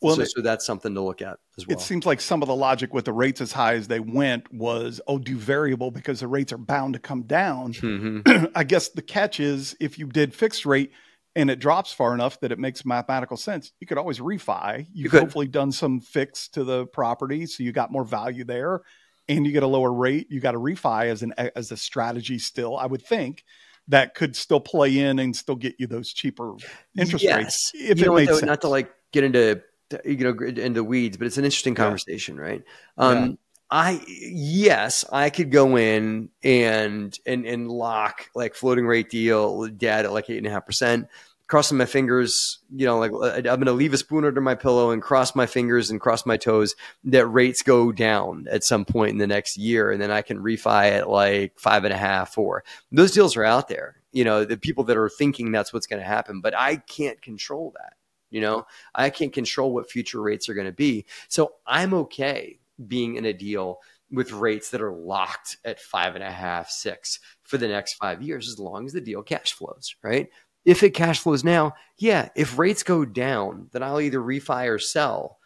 [0.00, 1.76] Well, so, so, that's something to look at as well.
[1.76, 4.52] It seems like some of the logic with the rates as high as they went
[4.52, 7.72] was, oh, do variable because the rates are bound to come down.
[7.74, 8.46] Mm-hmm.
[8.54, 10.92] I guess the catch is if you did fixed rate
[11.36, 14.86] and it drops far enough that it makes mathematical sense, you could always refi.
[14.92, 18.80] You've you hopefully done some fix to the property, so you got more value there,
[19.28, 20.26] and you get a lower rate.
[20.30, 22.76] You got a refi as an as a strategy still.
[22.76, 23.44] I would think
[23.88, 26.54] that could still play in and still get you those cheaper
[26.96, 27.36] interest yes.
[27.36, 28.42] rates if you it made sense.
[28.42, 29.62] Not to like get into
[30.04, 32.42] you know into weeds, but it's an interesting conversation, yeah.
[32.42, 32.62] right?
[32.98, 33.32] Um, yeah.
[33.70, 40.04] I yes, I could go in and and and lock like floating rate deal debt
[40.04, 41.08] at like eight and a half percent.
[41.46, 44.92] Crossing my fingers, you know, like I'm going to leave a spoon under my pillow
[44.92, 49.10] and cross my fingers and cross my toes that rates go down at some point
[49.10, 52.34] in the next year, and then I can refi at like five and a half,
[52.34, 52.62] four.
[52.92, 53.96] Those deals are out there.
[54.12, 57.20] You know, the people that are thinking that's what's going to happen, but I can't
[57.20, 57.94] control that.
[58.30, 61.06] You know, I can't control what future rates are going to be.
[61.28, 63.78] So I'm okay being in a deal
[64.10, 68.22] with rates that are locked at five and a half, six for the next five
[68.22, 70.28] years, as long as the deal cash flows, right?
[70.64, 74.78] If it cash flows now, yeah, if rates go down, then I'll either refi or
[74.78, 75.38] sell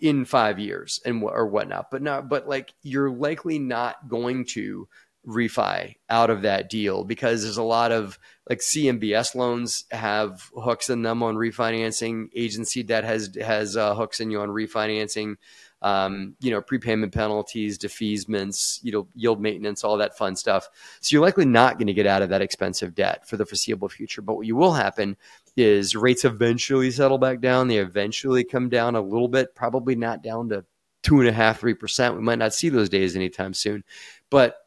[0.00, 1.90] in five years and or whatnot.
[1.90, 4.88] But not, but like you're likely not going to
[5.26, 10.90] refi out of that deal because there's a lot of like CMBS loans have hooks
[10.90, 12.28] in them on refinancing.
[12.34, 15.36] Agency debt has has uh, hooks in you on refinancing.
[15.80, 20.68] Um, you know, prepayment penalties, defeasements, you know, yield maintenance, all that fun stuff.
[21.00, 23.88] So you're likely not going to get out of that expensive debt for the foreseeable
[23.88, 24.22] future.
[24.22, 25.16] But what you will happen
[25.56, 27.66] is rates eventually settle back down.
[27.66, 30.64] They eventually come down a little bit, probably not down to
[31.02, 32.14] two and a half, three percent.
[32.14, 33.82] We might not see those days anytime soon,
[34.30, 34.61] but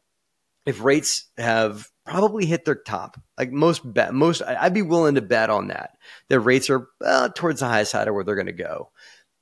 [0.66, 3.18] if rates have probably hit their top.
[3.38, 5.92] Like most bet, most I'd be willing to bet on that.
[6.28, 8.90] Their rates are uh, towards the high side of where they're going to go.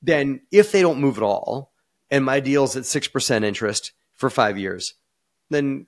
[0.01, 1.73] Then if they don't move at all,
[2.11, 4.93] and my deal's at six percent interest for five years,
[5.49, 5.87] then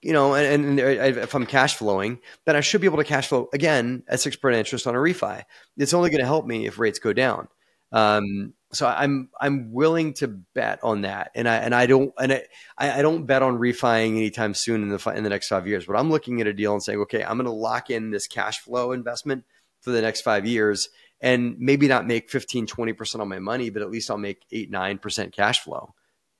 [0.00, 3.28] you know, and, and, if I'm cash flowing, then I should be able to cash
[3.28, 5.44] flow again at six percent interest on a refi.
[5.76, 7.48] It's only going to help me if rates go down.
[7.92, 12.32] Um, so I'm I'm willing to bet on that, and I and I don't and
[12.32, 15.84] I, I don't bet on refining anytime soon in the in the next five years.
[15.84, 18.26] But I'm looking at a deal and saying, okay, I'm going to lock in this
[18.26, 19.44] cash flow investment
[19.82, 20.88] for the next five years,
[21.20, 24.42] and maybe not make 15, 20 percent on my money, but at least I'll make
[24.52, 25.94] eight, nine percent cash flow.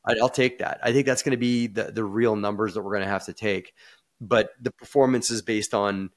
[0.04, 0.80] I'll take that.
[0.82, 3.26] I think that's going to be the the real numbers that we're going to have
[3.26, 3.74] to take.
[4.20, 6.10] But the performance is based on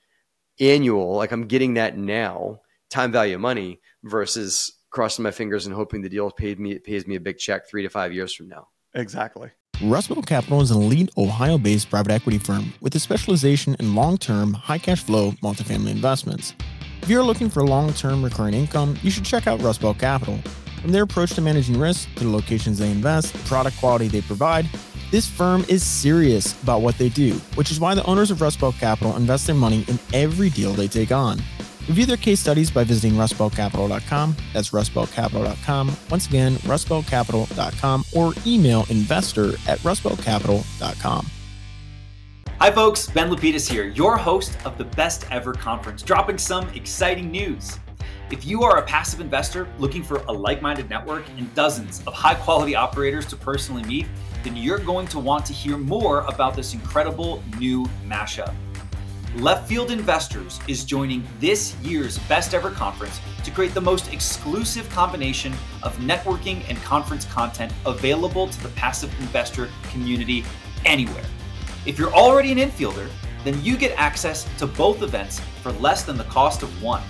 [0.60, 5.76] annual, like I'm getting that now, time value of money versus crossing my fingers and
[5.76, 8.48] hoping the deal paid me pays me a big check three to five years from
[8.48, 8.70] now.
[8.94, 9.52] Exactly.
[9.82, 14.78] Rustbelt Capital is an elite Ohio-based private equity firm with a specialization in long-term, high
[14.78, 16.56] cash flow multifamily investments.
[17.02, 20.40] If you're looking for long-term recurring income, you should check out Rustbelt Capital.
[20.82, 24.22] From their approach to managing risk to the locations they invest, the product quality they
[24.22, 24.66] provide,
[25.12, 28.80] this firm is serious about what they do, which is why the owners of Rustbelt
[28.80, 31.42] Capital invest their money in every deal they take on.
[31.88, 34.36] Review their case studies by visiting rustbeltcapital.com.
[34.54, 35.96] That's rustbeltcapital.com.
[36.10, 41.28] Once again, rustbeltcapital.com or email investor at rustbeltcapital.com.
[42.60, 43.10] Hi, folks.
[43.10, 47.78] Ben Lapidus here, your host of the Best Ever Conference, dropping some exciting news.
[48.32, 52.14] If you are a passive investor looking for a like minded network and dozens of
[52.14, 54.08] high quality operators to personally meet,
[54.44, 58.56] then you're going to want to hear more about this incredible new mashup.
[59.40, 64.90] Left Field Investors is joining this year's Best Ever Conference to create the most exclusive
[64.90, 65.52] combination
[65.84, 70.46] of networking and conference content available to the passive investor community
[70.86, 71.26] anywhere.
[71.86, 73.10] If you're already an infielder,
[73.44, 77.04] then you get access to both events for less than the cost of one.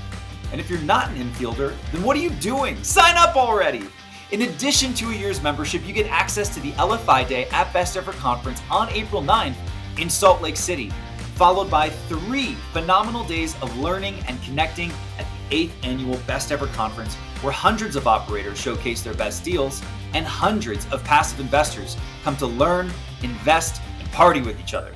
[0.52, 2.84] And if you're not an infielder, then what are you doing?
[2.84, 3.84] Sign up already!
[4.32, 7.96] In addition to a year's membership, you get access to the LFI Day at Best
[7.96, 9.58] Ever Conference on April 9th
[10.00, 10.92] in Salt Lake City
[11.36, 16.68] followed by three phenomenal days of learning and connecting at the 8th annual Best Ever
[16.68, 19.82] Conference, where hundreds of operators showcase their best deals
[20.14, 22.90] and hundreds of passive investors come to learn,
[23.22, 24.94] invest, and party with each other.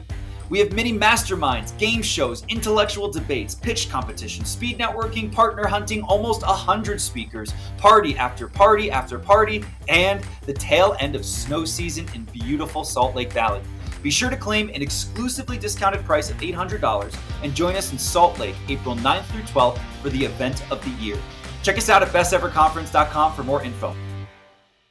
[0.49, 6.41] We have many masterminds, game shows, intellectual debates, pitch competitions, speed networking, partner hunting, almost
[6.41, 12.23] 100 speakers, party after party after party, and the tail end of snow season in
[12.25, 13.61] beautiful Salt Lake Valley.
[14.01, 18.39] Be sure to claim an exclusively discounted price of $800 and join us in Salt
[18.39, 21.17] Lake April 9th through 12th for the event of the year.
[21.63, 23.93] Check us out at besteverconference.com for more info.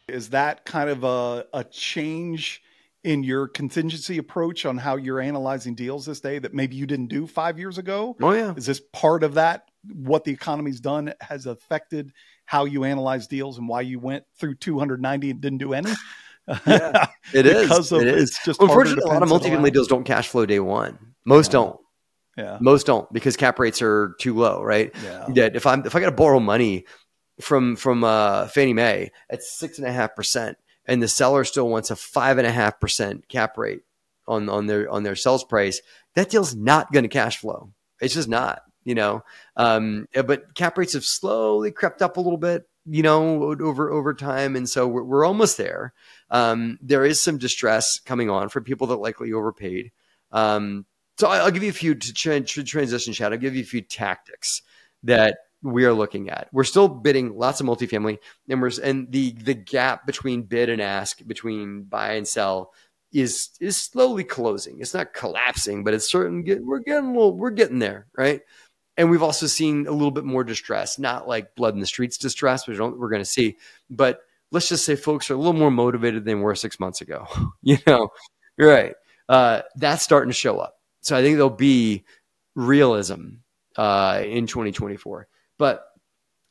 [0.09, 2.63] Is that kind of a, a change
[3.03, 7.07] in your contingency approach on how you're analyzing deals this day that maybe you didn't
[7.07, 8.15] do five years ago?
[8.21, 8.53] Oh, yeah.
[8.57, 9.71] Is this part of that?
[9.95, 12.13] What the economy's done has affected
[12.45, 15.93] how you analyze deals and why you went through 290 and didn't do any?
[16.67, 17.63] Yeah, it is.
[17.63, 18.31] because of, it is.
[18.31, 20.99] it's just unfortunately a lot of multifamily deals don't cash flow day one.
[21.25, 21.53] Most yeah.
[21.53, 21.81] don't.
[22.37, 22.59] Yeah.
[22.61, 24.95] Most don't because cap rates are too low, right?
[25.03, 25.27] Yeah.
[25.35, 26.85] That if I'm if I got to borrow money
[27.41, 30.57] from from uh, Fannie Mae at six and a half percent,
[30.87, 33.83] and the seller still wants a five and a half percent cap rate
[34.27, 35.81] on on their on their sales price,
[36.15, 37.73] that deal's not going to cash flow.
[38.01, 39.25] It's just not, you know.
[39.57, 44.15] Um, but cap rates have slowly crept up a little bit, you know, over over
[44.15, 45.93] time, and so we're, we're almost there.
[46.31, 49.93] Um, there is some distress coming on for people that likely overpaid.
[50.33, 50.87] Um,
[51.19, 53.33] so I'll give you a few to, tra- to transition chat.
[53.33, 54.63] I'll give you a few tactics
[55.03, 56.49] that we are looking at.
[56.53, 60.81] We're still bidding lots of multifamily, and we're and the the gap between bid and
[60.81, 62.73] ask, between buy and sell,
[63.13, 64.81] is is slowly closing.
[64.81, 66.45] It's not collapsing, but it's certain.
[66.65, 68.43] We're getting little, we're getting there, right?
[68.99, 72.19] And we've also seen a little bit more distress, not like blood in the streets
[72.19, 73.57] distress, which we're going to see,
[73.89, 77.27] but let's just say folks are a little more motivated than were six months ago.
[77.63, 78.11] you know,
[78.59, 78.95] right?
[79.29, 80.81] Uh, that's starting to show up.
[81.01, 82.05] So I think there'll be
[82.57, 83.37] realism
[83.77, 85.29] uh, in 2024.
[85.59, 85.85] But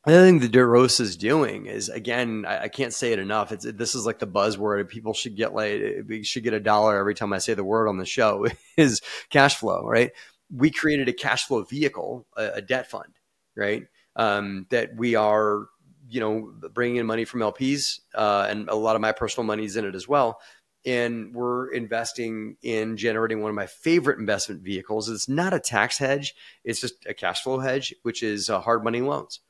[0.06, 3.52] other thing the DeRosa is doing is again, I, I, can't say it enough.
[3.52, 4.88] It's this is like the buzzword.
[4.88, 7.98] People should get like should get a dollar every time I say the word on
[7.98, 10.12] the show is cash flow, right?
[10.54, 13.14] We created a cash flow vehicle, a, a debt fund,
[13.56, 13.84] right?
[14.16, 15.68] Um, that we are
[16.10, 19.66] you know, bringing in money from LPs, uh, and a lot of my personal money
[19.66, 20.40] is in it as well.
[20.86, 25.10] And we're investing in generating one of my favorite investment vehicles.
[25.10, 26.34] It's not a tax hedge;
[26.64, 29.42] it's just a cash flow hedge, which is uh, hard money loans.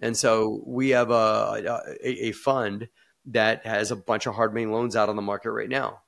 [0.00, 2.88] And so we have a, a, a fund
[3.26, 6.00] that has a bunch of hard money loans out on the market right now.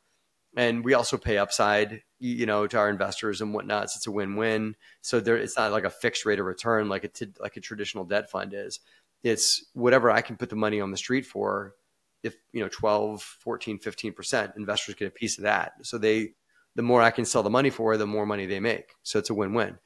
[0.58, 3.90] And we also pay upside, you know, to our investors and whatnot.
[3.90, 4.74] So it's a win-win.
[5.02, 7.60] So there, it's not like a fixed rate of return like a t- like a
[7.60, 8.80] traditional debt fund is.
[9.22, 11.76] It's whatever I can put the money on the street for.
[12.24, 15.74] If you know 12, 14, 15 percent, investors get a piece of that.
[15.82, 16.32] So they,
[16.74, 18.96] the more I can sell the money for, the more money they make.
[19.04, 19.78] So it's a win-win.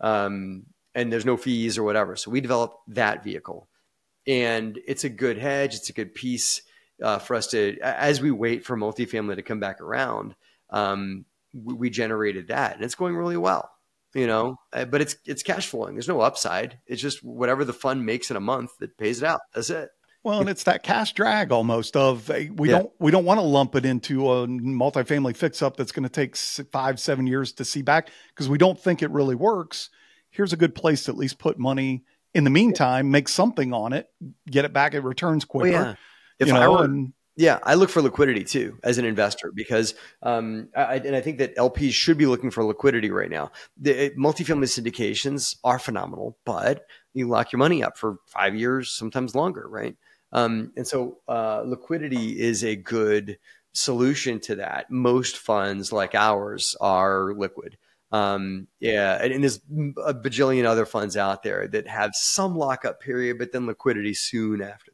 [0.00, 2.14] Um, and there's no fees or whatever.
[2.14, 3.68] So we develop that vehicle,
[4.28, 5.74] and it's a good hedge.
[5.74, 6.62] It's a good piece
[7.02, 10.34] uh, for us to, as we wait for multifamily to come back around,
[10.70, 13.70] um, we, we, generated that, and it's going really well.
[14.12, 15.94] You know, uh, but it's it's cash flowing.
[15.94, 16.78] There's no upside.
[16.86, 19.40] It's just whatever the fund makes in a month that pays it out.
[19.54, 19.88] That's it.
[20.22, 22.78] Well, and it's that cash drag almost of we yeah.
[22.78, 26.08] don't we don't want to lump it into a multifamily fix up that's going to
[26.08, 29.90] take five seven years to see back because we don't think it really works.
[30.30, 33.92] Here's a good place to at least put money in the meantime, make something on
[33.92, 34.08] it,
[34.48, 35.72] get it back, it returns quicker.
[35.72, 35.94] Well, yeah.
[36.40, 39.52] If you know, I were, and, yeah, I look for liquidity too as an investor
[39.54, 43.52] because, um, I, and I think that LPs should be looking for liquidity right now.
[43.78, 49.34] The multifamily syndications are phenomenal, but you lock your money up for five years, sometimes
[49.34, 49.96] longer, right?
[50.32, 53.38] Um, and so uh, liquidity is a good
[53.72, 54.90] solution to that.
[54.90, 57.78] Most funds like ours are liquid.
[58.12, 59.60] Um, yeah, and, and, there's
[60.04, 64.60] a bajillion other funds out there that have some lockup period, but then liquidity soon
[64.62, 64.90] after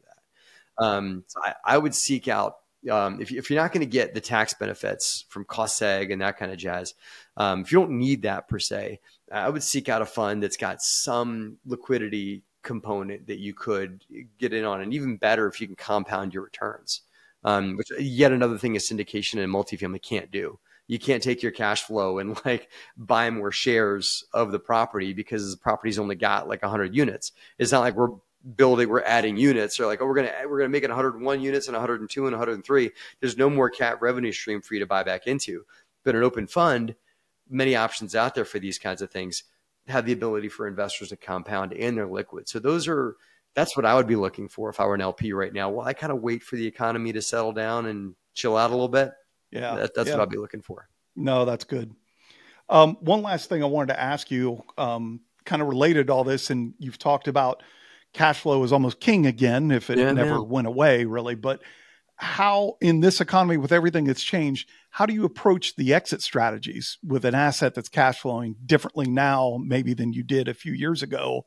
[0.78, 2.56] um, so I, I, would seek out
[2.90, 6.20] um, if, if, you're not going to get the tax benefits from cost seg and
[6.22, 6.94] that kind of jazz,
[7.36, 9.00] um, if you don't need that per se,
[9.32, 14.04] I would seek out a fund that's got some liquidity component that you could
[14.38, 17.02] get in on, and even better if you can compound your returns.
[17.44, 20.58] Um, which yet another thing is syndication and multifamily can't do.
[20.88, 25.52] You can't take your cash flow and like buy more shares of the property because
[25.52, 27.32] the property's only got like 100 units.
[27.58, 28.10] It's not like we're
[28.54, 29.76] building, we're adding units.
[29.76, 32.90] They're like, oh, we're gonna we're gonna make it 101 units and 102 and 103.
[33.20, 35.64] There's no more cap revenue stream for you to buy back into.
[36.04, 36.94] But an open fund,
[37.48, 39.44] many options out there for these kinds of things
[39.88, 42.48] have the ability for investors to compound and they're liquid.
[42.48, 43.16] So those are
[43.54, 45.70] that's what I would be looking for if I were an LP right now.
[45.70, 48.74] Well, I kind of wait for the economy to settle down and chill out a
[48.74, 49.12] little bit.
[49.50, 50.16] Yeah, that, that's yeah.
[50.16, 50.88] what I'd be looking for.
[51.14, 51.94] No, that's good.
[52.68, 56.24] Um, one last thing I wanted to ask you, um, kind of related to all
[56.24, 57.62] this, and you've talked about
[58.12, 60.48] cash flow is almost king again if it yeah, never man.
[60.48, 61.62] went away really but
[62.16, 66.98] how in this economy with everything that's changed how do you approach the exit strategies
[67.06, 71.02] with an asset that's cash flowing differently now maybe than you did a few years
[71.02, 71.44] ago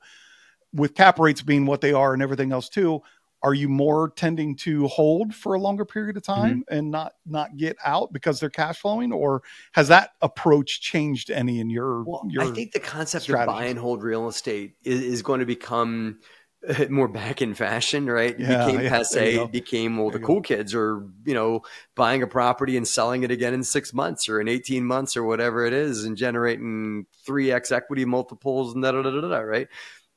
[0.72, 3.02] with cap rates being what they are and everything else too
[3.42, 6.78] are you more tending to hold for a longer period of time mm-hmm.
[6.78, 9.42] and not not get out because they're cash flowing or
[9.74, 13.54] has that approach changed any in your well, your i think the concept strategies?
[13.54, 16.20] of buy and hold real estate is, is going to become
[16.90, 18.38] more back in fashion, right?
[18.38, 21.62] Yeah, became yeah, passe, became well, the cool kids are, you know,
[21.96, 25.24] buying a property and selling it again in six months or in 18 months or
[25.24, 29.68] whatever it is and generating 3x equity multiples and da da da da, da right?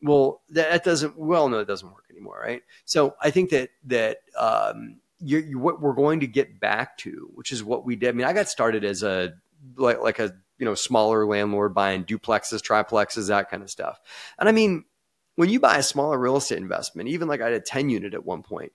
[0.03, 2.63] Well, that, that doesn't, well, no, it doesn't work anymore, right?
[2.87, 7.31] So I think that, that, um, you're, you, what we're going to get back to,
[7.35, 8.09] which is what we did.
[8.09, 9.35] I mean, I got started as a,
[9.77, 14.01] like, like a, you know, smaller landlord buying duplexes, triplexes, that kind of stuff.
[14.41, 14.85] And I mean,
[15.37, 18.15] when you buy a smaller real estate investment, even like I had a 10 unit
[18.15, 18.73] at one point,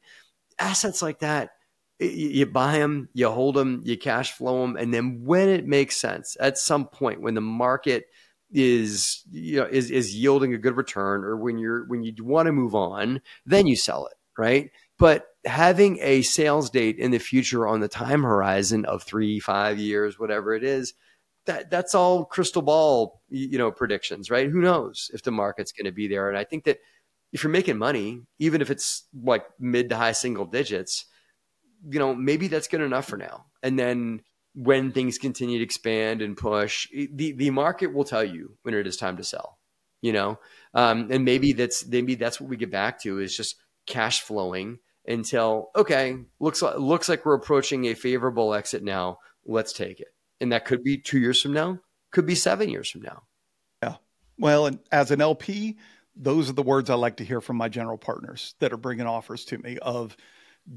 [0.59, 1.51] assets like that,
[1.99, 5.99] you buy them, you hold them, you cash flow them, and then when it makes
[5.99, 8.05] sense, at some point when the market
[8.51, 12.45] is you know is is yielding a good return, or when you're when you want
[12.45, 14.69] to move on, then you sell it, right?
[14.99, 19.79] But having a sales date in the future on the time horizon of three, five
[19.79, 20.93] years, whatever it is,
[21.47, 24.49] that that's all crystal ball, you know, predictions, right?
[24.49, 26.29] Who knows if the market's going to be there?
[26.29, 26.77] And I think that
[27.33, 31.05] if you're making money, even if it's like mid to high single digits,
[31.89, 33.45] you know, maybe that's good enough for now.
[33.62, 34.21] And then
[34.53, 38.88] when things continue to expand and push, the the market will tell you when it
[38.88, 39.57] is time to sell.
[40.01, 40.39] You know,
[40.75, 43.55] um, and maybe that's maybe that's what we get back to is just
[43.88, 49.17] cash flowing until okay, looks like looks like we're approaching a favorable exit now.
[49.43, 50.10] Let's take it
[50.42, 51.79] and that could be two years from now,
[52.12, 53.23] could be seven years from now.
[53.83, 53.96] Yeah.
[54.38, 55.77] Well, and as an LP,
[56.15, 59.06] those are the words I like to hear from my general partners that are bringing
[59.06, 60.15] offers to me of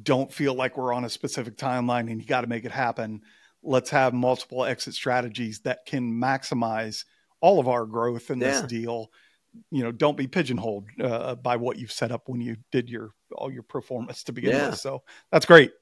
[0.02, 3.22] don't feel like we're on a specific timeline and you got to make it happen.
[3.62, 7.04] Let's have multiple exit strategies that can maximize
[7.40, 8.52] all of our growth in yeah.
[8.52, 9.10] this deal.
[9.70, 13.10] You know, don't be pigeonholed uh, by what you've set up when you did your
[13.32, 14.70] all your performance to begin yeah.
[14.70, 14.78] with.
[14.78, 15.02] So
[15.32, 15.72] that's great.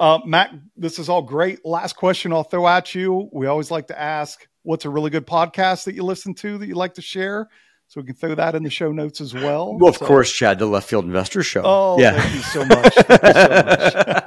[0.00, 1.64] Uh, Matt, this is all great.
[1.64, 3.28] Last question I'll throw at you.
[3.34, 6.66] We always like to ask what's a really good podcast that you listen to that
[6.66, 7.48] you like to share?
[7.88, 9.76] So we can throw that in the show notes as well.
[9.76, 11.62] Well, of so, course, Chad, the Left Field Investor Show.
[11.64, 12.18] Oh, yeah.
[12.18, 14.26] thank you so much.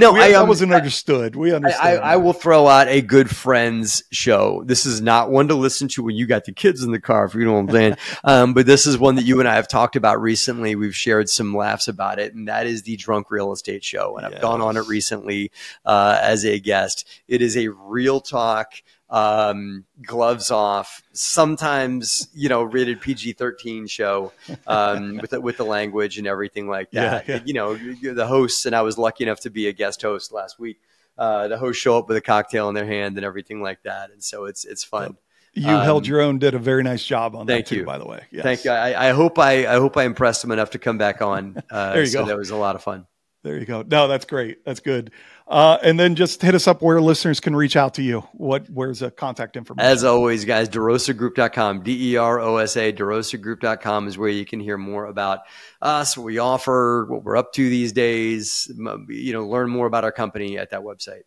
[0.00, 0.20] You so much.
[0.20, 1.36] No, we, I, um, wasn't understood.
[1.36, 2.00] We I, understand.
[2.00, 4.62] I, I will throw out a good friends show.
[4.64, 7.24] This is not one to listen to when you got the kids in the car,
[7.24, 7.96] if you know what I'm saying.
[8.24, 10.74] um, but this is one that you and I have talked about recently.
[10.74, 14.16] We've shared some laughs about it, and that is the Drunk Real Estate Show.
[14.16, 15.52] And I've gone on it recently
[15.84, 17.06] uh, as a guest.
[17.28, 18.74] It is a real talk
[19.10, 24.32] um, gloves off, sometimes you know rated PG thirteen show
[24.66, 27.28] um, with the, with the language and everything like that.
[27.28, 27.40] yeah.
[27.44, 30.58] You know, the hosts and I was lucky enough to be a guest host last
[30.58, 30.80] week.
[31.18, 34.10] Uh, the hosts show up with a cocktail in their hand and everything like that,
[34.10, 35.16] and so it's it's fun.
[35.52, 37.84] you held um, your own, did a very nice job on thank that too, you.
[37.84, 38.24] by the way.
[38.30, 38.42] Yes.
[38.44, 38.70] Thank you.
[38.70, 41.62] I, I hope I I hope I impressed them enough to come back on.
[41.70, 42.26] Uh, There you so go.
[42.26, 43.06] That was a lot of fun.
[43.42, 43.82] There you go.
[43.82, 44.64] No, that's great.
[44.66, 45.12] That's good.
[45.48, 48.20] Uh, and then just hit us up where listeners can reach out to you.
[48.32, 49.90] What where's the contact information?
[49.90, 54.60] As always, guys, DeRosaGroup.com, D E R O S A, DeRosaGroup.com is where you can
[54.60, 55.40] hear more about
[55.80, 58.70] us, what we offer, what we're up to these days.
[59.08, 61.22] You know, learn more about our company at that website.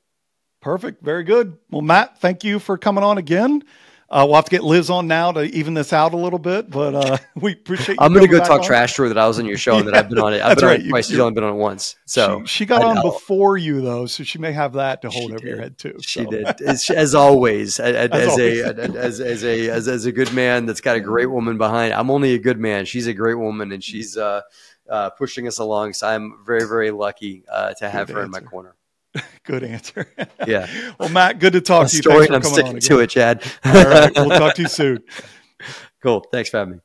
[0.61, 1.03] Perfect.
[1.03, 1.57] Very good.
[1.72, 3.64] Well, Matt, thank you for coming on again.
[4.14, 6.70] Uh, we'll have to get Liz on now to even this out a little bit,
[6.70, 7.95] but uh, we appreciate.
[7.95, 8.64] You I'm going to go talk on.
[8.64, 10.41] trash to her that I was on your show and that I've been on it.
[10.43, 10.80] I've been on right.
[10.80, 11.07] it You- twice.
[11.07, 11.95] She's only been on it once.
[12.05, 15.32] So she, she got on before you though, so she may have that to hold
[15.32, 15.97] She over your head too.
[16.01, 16.30] She so.
[16.30, 18.61] did, as, as always, as, as, As a
[18.95, 21.91] as, as a as, as a good man that's got a great woman behind.
[21.91, 22.86] I'm only a good man.
[22.86, 24.41] She's a great woman, and she's uh,
[24.88, 25.93] uh, pushing us along.
[25.93, 28.76] So I'm very very lucky uh, to have Good her in my corner.
[29.43, 30.07] Good answer.
[30.47, 30.68] Yeah.
[30.99, 32.01] well, Matt, good to talk A to you.
[32.01, 33.43] story, Thanks for I'm coming sticking on to it, Chad.
[33.66, 35.03] All right, we'll talk to you soon.
[36.01, 36.26] cool.
[36.32, 36.80] Thanks for having me.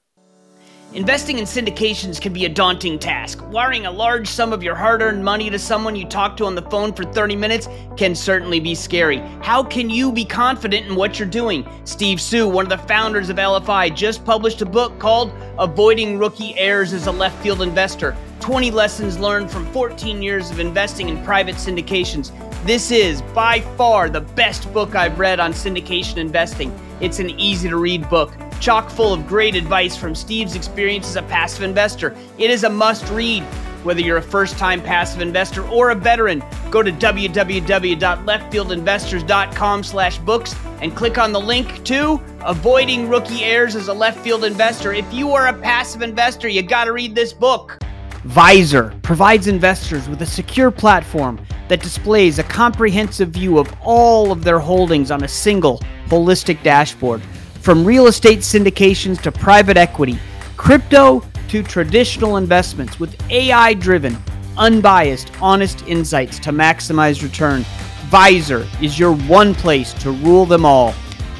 [0.94, 3.46] Investing in syndications can be a daunting task.
[3.50, 6.54] Wiring a large sum of your hard earned money to someone you talk to on
[6.54, 7.68] the phone for 30 minutes
[7.98, 9.18] can certainly be scary.
[9.42, 11.68] How can you be confident in what you're doing?
[11.84, 16.58] Steve Suh, one of the founders of LFI, just published a book called Avoiding Rookie
[16.58, 21.22] Errors as a Left Field Investor 20 Lessons Learned from 14 Years of Investing in
[21.22, 22.32] Private Syndications.
[22.64, 26.72] This is by far the best book I've read on syndication investing.
[27.02, 31.16] It's an easy to read book, chock full of great advice from Steve's experience as
[31.16, 32.16] a passive investor.
[32.38, 33.42] It is a must read.
[33.84, 40.56] Whether you're a first time passive investor or a veteran, go to www.leftfieldinvestors.com slash books
[40.80, 44.92] and click on the link to Avoiding Rookie Errors as a Left Field Investor.
[44.92, 47.78] If you are a passive investor, you got to read this book.
[48.26, 54.42] Vyzer provides investors with a secure platform that displays a comprehensive view of all of
[54.42, 55.78] their holdings on a single,
[56.08, 57.22] holistic dashboard.
[57.68, 60.18] From real estate syndications to private equity,
[60.56, 64.16] crypto to traditional investments with AI driven,
[64.56, 67.66] unbiased, honest insights to maximize return.
[68.08, 70.94] Vyzer is your one place to rule them all.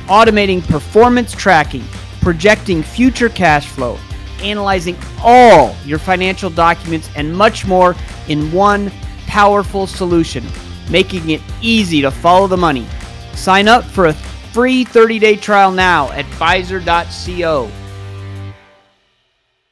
[0.08, 1.84] Automating performance tracking,
[2.20, 3.98] projecting future cash flow,
[4.42, 7.96] analyzing all your financial documents, and much more
[8.28, 8.92] in one
[9.26, 10.44] powerful solution,
[10.90, 12.86] making it easy to follow the money.
[13.32, 14.12] Sign up for a
[14.52, 17.70] free 30 day trial now at Vyzer.co.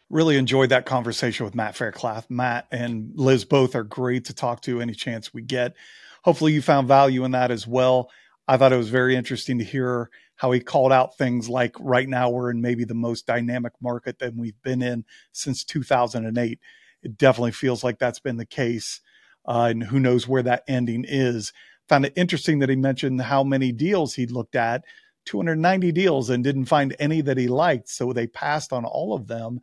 [0.08, 2.30] Really enjoyed that conversation with Matt Faircloth.
[2.30, 5.74] Matt and Liz both are great to talk to any chance we get.
[6.22, 8.10] Hopefully, you found value in that as well.
[8.48, 12.08] I thought it was very interesting to hear how he called out things like right
[12.08, 16.60] now we're in maybe the most dynamic market that we've been in since 2008.
[17.02, 19.00] It definitely feels like that's been the case.
[19.46, 21.52] Uh, and who knows where that ending is.
[21.88, 24.84] Found it interesting that he mentioned how many deals he'd looked at
[25.26, 27.88] 290 deals and didn't find any that he liked.
[27.88, 29.60] So they passed on all of them.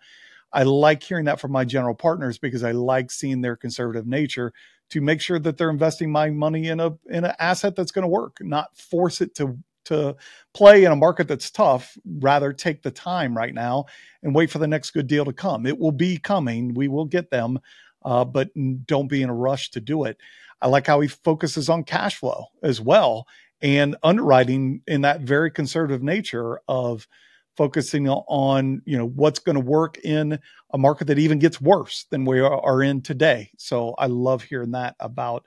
[0.53, 4.53] I like hearing that from my general partners because I like seeing their conservative nature
[4.91, 8.03] to make sure that they're investing my money in a in an asset that's going
[8.03, 10.15] to work, not force it to to
[10.53, 11.97] play in a market that's tough.
[12.19, 13.85] Rather take the time right now
[14.21, 15.65] and wait for the next good deal to come.
[15.65, 16.73] It will be coming.
[16.73, 17.59] We will get them,
[18.05, 18.49] uh, but
[18.85, 20.17] don't be in a rush to do it.
[20.63, 23.27] I like how he focuses on cash flow as well
[23.61, 27.07] and underwriting in that very conservative nature of
[27.55, 30.39] focusing on you know what's going to work in
[30.71, 33.51] a market that even gets worse than we are, in today.
[33.57, 35.45] So I love hearing that about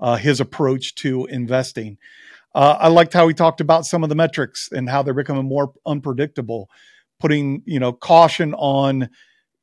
[0.00, 1.98] uh, his approach to investing.
[2.54, 5.46] Uh, I liked how he talked about some of the metrics and how they're becoming
[5.46, 6.70] more unpredictable,
[7.20, 9.08] putting you know caution on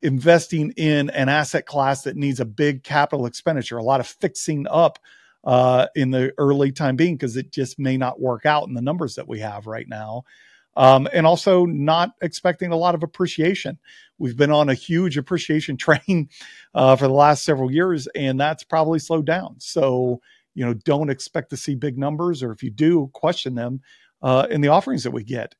[0.02, 4.66] investing in an asset class that needs a big capital expenditure, a lot of fixing
[4.68, 4.98] up
[5.44, 8.82] uh, in the early time being because it just may not work out in the
[8.82, 10.24] numbers that we have right now.
[10.76, 13.78] Um, and also not expecting a lot of appreciation.
[14.18, 16.28] We've been on a huge appreciation train
[16.74, 19.56] uh, for the last several years, and that's probably slowed down.
[19.58, 20.20] So,
[20.54, 23.80] you know, don't expect to see big numbers, or if you do, question them
[24.20, 25.54] uh, in the offerings that we get.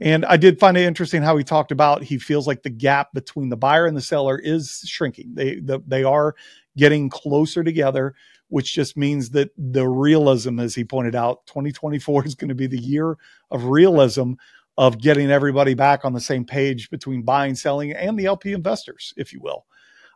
[0.00, 3.14] And I did find it interesting how he talked about he feels like the gap
[3.14, 5.34] between the buyer and the seller is shrinking.
[5.34, 6.34] They the, they are
[6.76, 8.14] getting closer together,
[8.48, 12.66] which just means that the realism, as he pointed out, 2024 is going to be
[12.66, 13.16] the year
[13.50, 14.32] of realism
[14.78, 19.14] of getting everybody back on the same page between buying, selling, and the LP investors,
[19.16, 19.64] if you will.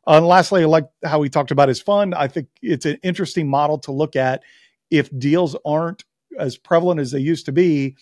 [0.06, 2.14] Uh, and lastly, I like how he talked about his fund.
[2.14, 4.42] I think it's an interesting model to look at
[4.90, 6.04] if deals aren't
[6.38, 7.96] as prevalent as they used to be.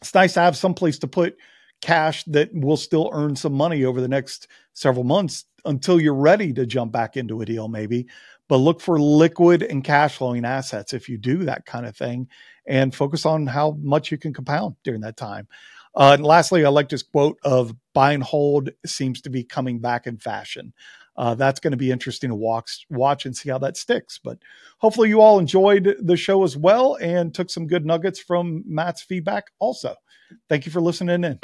[0.00, 1.36] It's nice to have some place to put
[1.80, 6.52] cash that will still earn some money over the next several months until you're ready
[6.52, 8.06] to jump back into a deal, maybe.
[8.48, 12.28] But look for liquid and cash flowing assets if you do that kind of thing
[12.66, 15.48] and focus on how much you can compound during that time.
[15.94, 19.80] Uh, and lastly, I like this quote of buy and hold seems to be coming
[19.80, 20.72] back in fashion.
[21.18, 24.20] Uh, that's going to be interesting to watch, watch and see how that sticks.
[24.22, 24.38] But
[24.78, 29.02] hopefully, you all enjoyed the show as well and took some good nuggets from Matt's
[29.02, 29.96] feedback also.
[30.48, 31.40] Thank you for listening in.